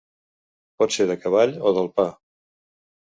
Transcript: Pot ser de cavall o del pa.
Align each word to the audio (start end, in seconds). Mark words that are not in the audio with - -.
Pot 0.83 0.95
ser 0.95 1.07
de 1.13 1.17
cavall 1.25 1.53
o 1.69 1.75
del 1.79 1.91
pa. 2.01 2.07